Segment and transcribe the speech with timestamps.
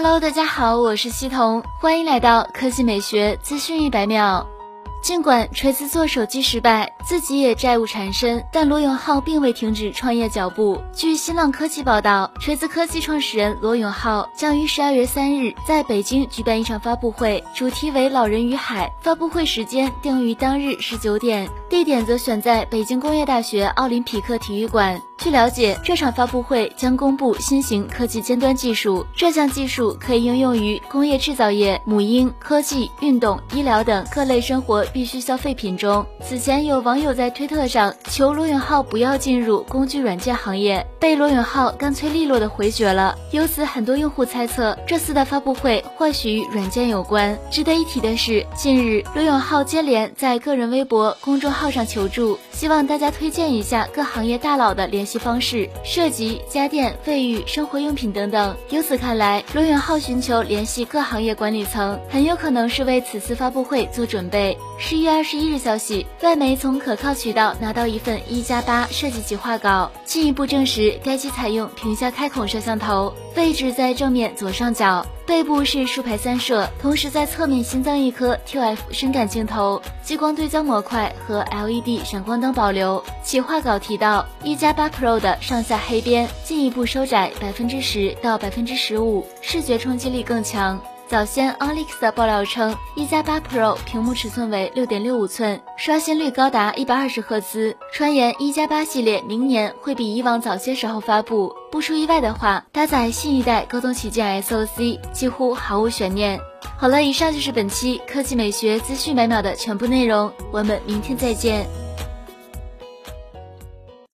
[0.00, 4.46] Hello，大家好，我是西彤，欢迎来到科技美学资讯一百秒。
[5.02, 10.80] 尽管锤子做手机失败，自己也债务缠身，但罗永浩并未停止创业脚步。
[10.92, 18.88] 据新浪科技报道，锤子科技创始人罗永浩将于十二月三日在北京举办一场发布会，主题为“老人与海”。
[19.02, 25.02] 发布会时间定于当日十九点，地点则选在北京工业大学奥林匹克体育馆。
[25.18, 36.06] 据了解，这场发布会将公布新型科技尖端技术，这项技术可以应用于工业制造业、母婴、科技、运动、医疗等各类生活必需消费品中。
[36.22, 43.14] 此前有网友在推特上求罗永浩不要进入工具软件行业，被罗永浩干脆利落的回绝了。
[43.32, 47.36] 由此，很多用户猜测这次的发布会或许与软件有关。
[47.50, 55.06] 值得一提的是，近日罗永浩接连在个人微博、公众号上求助，希望大家推荐一下各行业大佬的联。
[55.08, 58.54] 系方式涉及家电、卫浴、生活用品等等。
[58.68, 64.58] 由此看来，罗永浩寻求联系各行业管理层，很有可能是为此次发布会做准备。
[64.76, 75.06] 十一月二十一日消息，外媒从可靠渠道拿到一份一加八设计企划稿，进一步证实该机采用屏下开孔摄像头，位置在正面左上角。
[75.28, 83.04] 背部是竖排三摄，同时在侧面新增一颗 QF 深感镜头，激光对焦模块和 LED 闪光灯保留。
[83.22, 90.80] 企划稿提到，一加八 Pro 的上下黑边进一步收窄百分之十到百分之十五，视觉冲击力更强。
[91.08, 97.74] 早先 OnLeaks 的爆料称，一加八 Pro 屏幕尺寸为六点六五寸，刷新率高达一百二十赫兹。
[97.90, 106.38] 传言一加八系列明年会比以往早些时候发布，不出意外的话，搭载新一代高通旗舰 SoC 几乎毫无悬念。
[106.76, 111.66] 好了，以上就是本期科技美学资讯百秒的全部内容，我们明天再见。